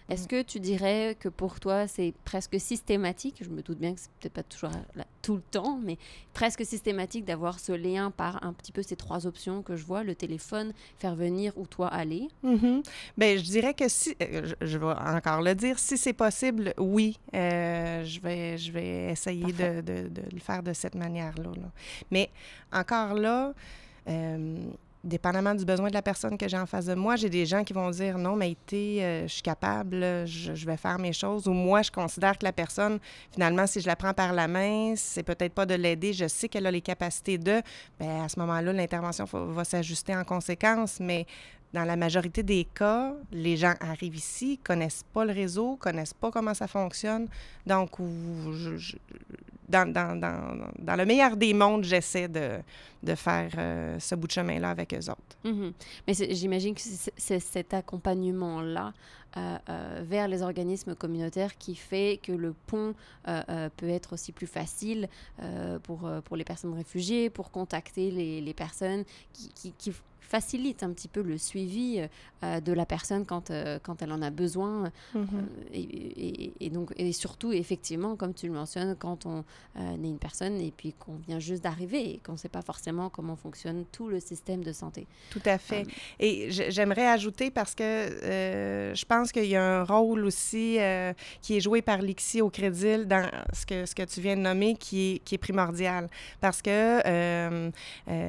[0.09, 4.01] Est-ce que tu dirais que pour toi, c'est presque systématique, je me doute bien que
[4.01, 5.99] c'est peut-être pas toujours là, tout le temps, mais
[6.33, 10.05] presque systématique d'avoir ce lien par un petit peu ces trois options que je vois,
[10.05, 12.29] le téléphone, faire venir ou toi aller?
[12.43, 12.81] Mm
[13.19, 17.19] Bien, je dirais que si, euh, je, vais encore le dire, si c'est possible, oui,
[17.35, 21.51] euh, je, vais, je vais essayer de, de, de, le faire de cette manière-là.
[21.55, 21.71] Là.
[22.11, 22.31] Mais
[22.73, 23.53] encore là,
[24.09, 24.57] euh,
[25.05, 27.65] dépendamment du besoin de la personne que j'ai en face de moi, j'ai des gens
[27.65, 31.47] qui vont dire non, mais euh, je suis capable, je, vais faire mes choses.
[31.47, 32.99] Ou moi, je considère que la personne,
[33.33, 36.49] finalement, si je la prends par la main, c'est peut-être pas de l'aider, je sais
[36.49, 37.63] qu'elle a les capacités de.
[37.99, 40.99] Bien, à ce moment-là, l'intervention va s'ajuster en conséquence.
[41.01, 41.27] Mais
[41.73, 46.31] dans la majorité des cas, les gens arrivent ici, connaissent pas le réseau, connaissent pas
[46.31, 47.29] comment ça fonctionne.
[47.67, 47.99] Donc,
[49.69, 52.59] dans, dans, dans, dans, le meilleur des mondes, j'essaie de,
[53.03, 55.37] de faire euh, ce bout de chemin-là avec eux autres.
[55.45, 55.73] Mm-hmm.
[56.07, 58.93] Mais j'imagine que c'est cet accompagnement-là
[59.37, 62.95] euh, euh, vers les organismes communautaires qui fait que le pont
[63.77, 65.09] peut être aussi plus facile
[65.83, 69.93] pour, pour les personnes réfugiées, pour contacter les, les personnes qui
[70.29, 72.07] facilite un petit peu le suivi
[72.45, 74.93] euh, de la personne quand, euh, quand elle en a besoin.
[75.17, 75.25] Euh,
[75.73, 79.45] et, et, donc, et surtout, effectivement, comme tu le mentionnes, quand on
[79.77, 83.09] est une personne et puis qu'on vient juste d'arriver et qu'on ne sait pas forcément
[83.09, 85.07] comment fonctionne tout le système de santé.
[85.31, 85.87] Tout à fait.
[86.21, 87.85] et j'aimerais ajouter parce que
[88.95, 90.79] je pense qu'il y a un rôle aussi
[91.41, 94.43] qui est joué par l'ICSI au Crédit dans ce que, ce que tu viens de
[94.43, 96.09] nommer qui est, qui est primordial.
[96.41, 97.71] Parce que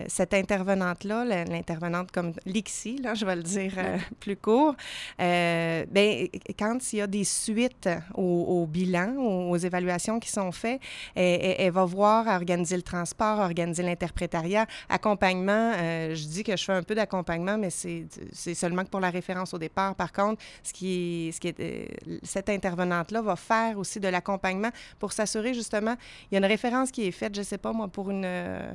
[0.08, 3.74] cette intervenante-là, l'intervenante comme l'ICSI, là, je vais le dire
[4.20, 4.76] plus court,
[5.18, 10.82] ben, quand il y a des suites au, bilan, aux, évaluations qui sont faites,
[11.16, 15.74] elle, va voir organiser le transport, organiser l'interprétariat, accompagnement.
[15.74, 19.54] je dis que je fais un peu d'accompagnement, mais c'est seulement que pour la référence
[19.54, 19.96] au départ.
[19.96, 21.88] Par contre, ce qui ce qui est,
[22.24, 25.96] cette intervenante-là va faire aussi de l'accompagnement pour s'assurer justement,
[26.32, 28.24] il y a une référence qui est faite, je ne sais pas moi, pour une,
[28.26, 28.74] euh,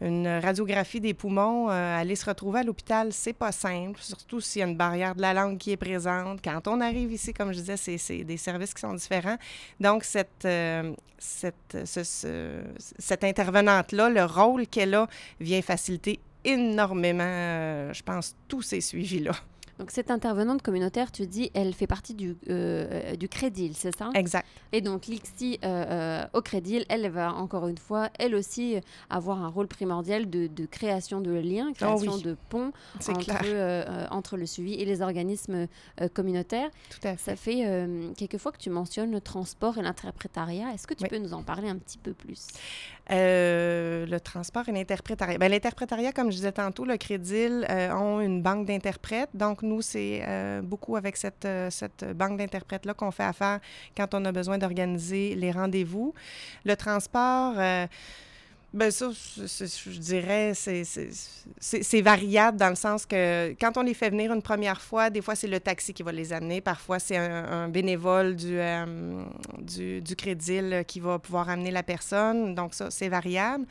[0.00, 4.60] une radiographie des poumons, euh, aller se retrouver à l'hôpital, c'est pas simple, surtout s'il
[4.60, 6.40] y a une barrière de la langue qui est présente.
[6.42, 9.36] Quand on arrive ici, comme je disais, c'est des services qui sont différents.
[9.80, 11.76] Donc, cette, euh, cette,
[12.98, 15.06] cette intervenante-là, le rôle qu'elle a
[15.40, 19.32] vient faciliter énormément, je pense, tous ces suivis-là.
[19.78, 24.10] Donc cette intervenante communautaire, tu dis, elle fait partie du, euh, du Crédil, c'est ça?
[24.14, 24.46] Exact.
[24.72, 28.76] Et donc l'IXI euh, euh, au Crédil, elle va encore une fois, elle aussi,
[29.10, 32.72] avoir un rôle primordial de, de création de liens, oh création de ponts
[33.08, 35.66] entre, entre le suivi et les organismes
[36.14, 36.70] communautaires.
[36.90, 37.30] Tout à fait.
[37.30, 40.72] Ça fait quelques fois que tu mentionnes le transport et l'interprétariat.
[40.72, 42.48] Est-ce que tu peux nous en parler un petit peu plus?
[43.08, 45.38] Le transport et l'interprétariat.
[45.38, 49.30] Ben, l'interprétariat, comme je disais tantôt, le Crédil ont une banque d'interprètes.
[49.34, 53.60] Donc, nous, c'est euh, beaucoup avec cette, euh, cette banque d'interprètes-là qu'on fait affaire
[53.96, 56.14] quand on a besoin d'organiser les rendez-vous.
[56.64, 57.54] Le transport,
[58.76, 64.10] euh, ben ça, je dirais, c'est variable dans le sens que quand on les fait
[64.10, 66.60] venir une première fois, des fois, c'est le taxi qui va les amener.
[66.60, 68.58] Parfois, c'est un, bénévole du,
[69.58, 72.54] du, du crédit qui va pouvoir amener la personne.
[72.54, 73.66] Donc, ça, c'est variable.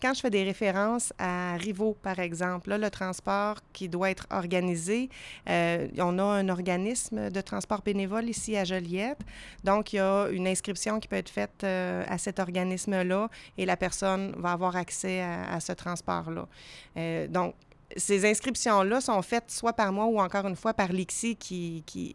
[0.00, 4.26] Quand je fais des références à Rivo, par exemple, là, le transport qui doit être
[4.30, 5.10] organisé,
[5.48, 9.20] euh, on a un organisme de transport bénévole ici à Joliette.
[9.62, 13.66] Donc, il y a une inscription qui peut être faite euh, à cet organisme-là et
[13.66, 16.48] la personne va avoir accès à, ce transport-là.
[16.96, 17.54] Euh, donc,
[17.94, 22.14] ces inscriptions-là sont faites soit par moi ou encore une fois par l'IXI qui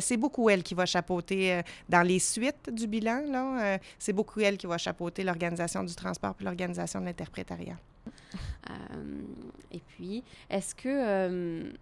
[0.00, 3.22] c'est beaucoup elle qui va chapeauter euh, dans les suites du bilan.
[3.60, 7.78] Euh, c'est beaucoup elle qui va chapeauter l'organisation du transport puis l'organisation de l'interprétariat.
[8.70, 8.74] Euh,
[9.70, 11.72] et puis, est-ce que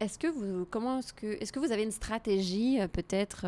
[0.00, 3.46] est-ce que vous comment est-ce que est-ce que vous avez une stratégie peut-être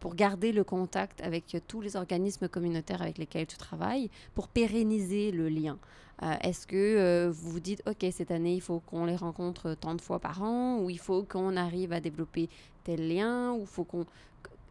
[0.00, 5.30] pour garder le contact avec tous les organismes communautaires avec lesquels tu travailles pour pérenniser
[5.32, 5.78] le lien?
[6.22, 9.74] Euh, est-ce que euh, vous vous dites, OK, cette année, il faut qu'on les rencontre
[9.74, 12.48] tant de fois par an, ou il faut qu'on arrive à développer
[12.84, 14.06] tel lien, ou faut qu'on...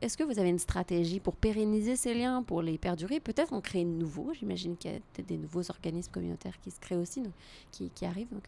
[0.04, 3.22] Est-ce que vous avez une stratégie pour pérenniser ces liens, pour les perdurer?
[3.22, 4.34] Peut-être en créer de nouveaux.
[4.34, 7.24] J'imagine qu'il y a des nouveaux organismes communautaires qui se créent aussi,
[7.72, 8.28] qui, arrivent.
[8.34, 8.40] Euh.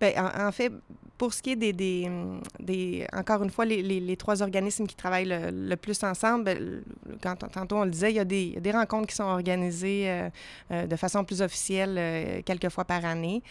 [0.00, 0.72] Bien, en, fait,
[1.16, 6.02] pour ce qui est des, encore une fois, les, trois organismes qui travaillent le, plus
[6.04, 6.82] ensemble, ben,
[7.20, 10.30] quand tantôt on le disait, il y a des, des rencontres qui sont organisées euh,
[10.70, 13.42] euh, de façon plus officielle euh, quelques fois par année.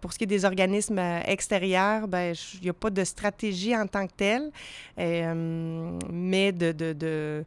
[0.00, 3.86] pour ce qui est des organismes extérieurs, ben, il n'y a pas de stratégie en
[3.86, 4.50] tant que telle,
[4.98, 7.44] mais de, de, de,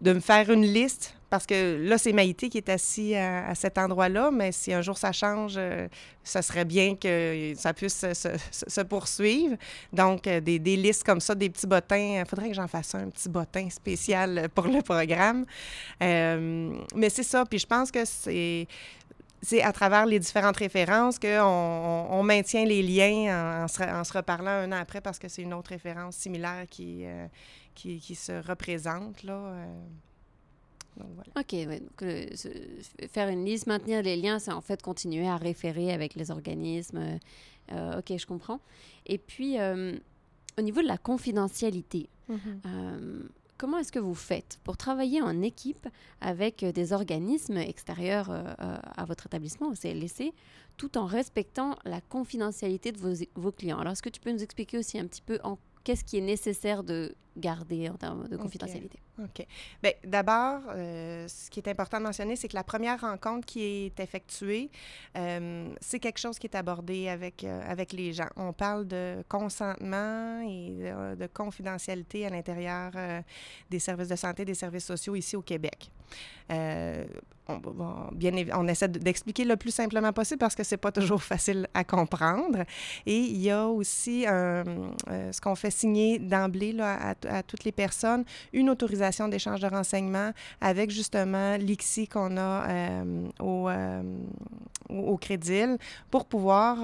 [0.00, 3.78] de me faire une liste parce que là, c'est Maïté qui est assis à, cet
[3.78, 5.88] endroit-là, mais si un jour ça change, euh,
[6.22, 9.56] ça serait bien que ça puisse se, poursuivre.
[9.92, 13.10] Donc, euh, des, listes comme ça, des petits bottins, il faudrait que j'en fasse un,
[13.10, 15.46] petit bottin spécial pour le programme.
[16.02, 18.66] Euh, mais c'est ça, puis je pense que c'est
[19.42, 21.28] c'est à travers les différentes références qu'on
[22.10, 25.70] on, maintient les liens en, se, reparlant un an après parce que c'est une autre
[25.70, 27.04] référence similaire qui,
[27.76, 29.22] qui, qui, se représente.
[29.22, 29.68] Là.
[31.36, 32.04] OK, donc,
[33.10, 36.98] faire une liste, maintenir les liens, c'est en fait continuer à référer avec les organismes.
[36.98, 37.18] Euh,
[37.72, 38.60] euh, OK, je comprends.
[39.06, 39.96] Et puis, euh,
[40.58, 43.28] au niveau de la confidentialité, mm-hmm.
[43.58, 45.88] comment est-ce que vous faites pour travailler en équipe
[46.20, 50.32] avec des organismes extérieurs à votre établissement, au CLC,
[50.76, 53.78] tout en respectant la confidentialité de vos, vos clients?
[53.78, 56.22] Alors, est-ce que tu peux nous expliquer aussi un petit peu en qu'est-ce qui est
[56.22, 58.98] nécessaire de garder en termes de confidentialité?
[59.22, 59.46] OK.
[59.82, 63.62] Bien, d'abord, euh, ce qui est important de mentionner, c'est que la première rencontre qui
[63.62, 64.70] est effectuée,
[65.16, 68.28] euh, c'est quelque chose qui est abordé avec, euh, avec les gens.
[68.36, 72.92] On parle de consentement et de, confidentialité à l'intérieur
[73.68, 75.90] des services de santé, des services sociaux ici au Québec
[77.48, 77.60] on,
[78.12, 81.84] bien, on essaie d'expliquer le plus simplement possible parce que c'est pas toujours facile à
[81.84, 82.64] comprendre.
[83.04, 88.24] Et il y a aussi ce qu'on fait signer d'emblée à, à, toutes les personnes,
[88.52, 94.02] une autorisation d'échange de renseignements avec justement l'ICSI qu'on a euh, au, euh,
[94.88, 95.78] au Crédil
[96.10, 96.78] pour pouvoir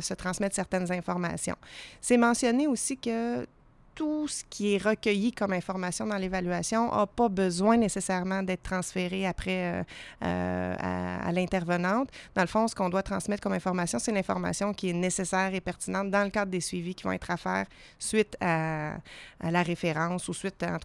[0.00, 1.56] se transmettre certaines informations.
[2.00, 3.46] C'est mentionné aussi que
[3.94, 9.26] tout ce qui est recueilli comme information dans l'évaluation n'a pas besoin nécessairement d'être transféré
[9.26, 9.82] après euh,
[10.24, 12.08] euh, à, l'intervenante.
[12.34, 15.60] Dans le fond, ce qu'on doit transmettre comme information, c'est l'information qui est nécessaire et
[15.60, 17.66] pertinente dans le cadre des suivis qui vont être à faire
[17.98, 18.94] suite à,
[19.40, 20.78] la référence ou suite à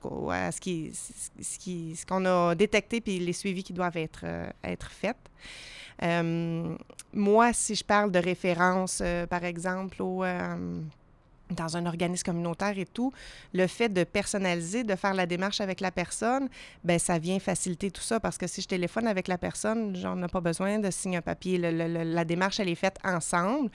[0.52, 4.50] ce qui, ce qui, ce qu'on a détecté puis les suivis qui doivent être, euh,
[4.64, 5.18] être faits.
[7.14, 10.24] moi, si je parle de référence, par exemple, au
[11.50, 13.12] dans un organisme communautaire et tout,
[13.54, 16.48] le fait de personnaliser, de faire la démarche avec la personne,
[16.84, 20.22] ben ça vient faciliter tout ça parce que si je téléphone avec la personne, j'en
[20.22, 21.58] ai pas besoin de signer un papier.
[21.58, 23.70] la démarche, elle est faite ensemble.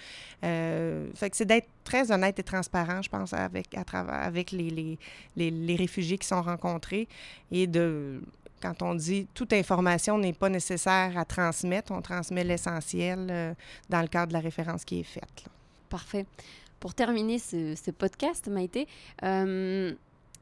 [0.44, 4.52] Euh, fait que c'est d'être très honnête et transparent, je pense, avec, à travers, avec
[4.52, 4.98] les, les,
[5.36, 7.08] les, les réfugiés qui sont rencontrés
[7.50, 8.22] et de
[8.62, 13.54] quand on dit toute information n'est pas nécessaire à transmettre, on transmet l'essentiel euh,
[13.90, 15.44] dans le cadre de la référence qui est faite.
[15.90, 16.24] Parfait.
[16.84, 18.86] Pour terminer ce, podcast, Maïté,
[19.22, 19.90] euh,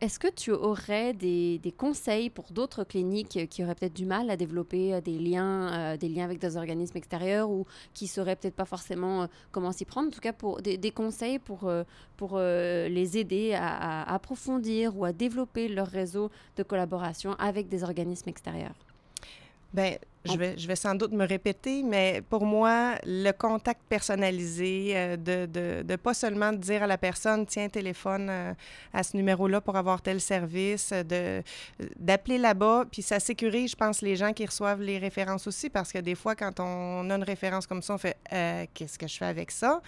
[0.01, 4.37] est-ce que tu aurais des, conseils pour d'autres cliniques qui auraient peut-être du mal à
[4.37, 7.65] développer euh, des liens, euh, des liens avec des organismes extérieurs ou
[7.95, 10.09] qui sauraient peut-être pas forcément comment s'y prendre?
[10.09, 11.71] En tout cas, pour des, conseils pour,
[12.17, 18.31] pour les aider à, approfondir ou à développer leur réseau de collaboration avec des organismes
[18.31, 18.75] extérieurs
[19.73, 24.93] Bien, je vais, je vais sans doute me répéter, mais pour moi, le contact personnalisé,
[24.95, 28.55] euh, de, de, de, pas seulement dire à la personne, tiens, téléphone euh,
[28.93, 31.43] à ce numéro-là pour avoir tel service, de
[31.97, 35.93] d'appeler là-bas, puis ça sécurise, je pense, les gens qui reçoivent les références aussi, parce
[35.93, 39.09] que des fois, quand on a une référence comme ça, on fait, euh, qu'est-ce que
[39.09, 39.81] je fais avec ça?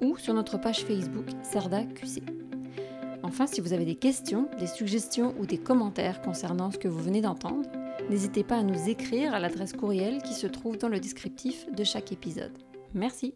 [0.00, 2.37] ou sur notre page Facebook CERDA QC.
[3.22, 7.02] Enfin, si vous avez des questions, des suggestions ou des commentaires concernant ce que vous
[7.02, 7.68] venez d'entendre,
[8.10, 11.84] n'hésitez pas à nous écrire à l'adresse courriel qui se trouve dans le descriptif de
[11.84, 12.56] chaque épisode.
[12.94, 13.34] Merci.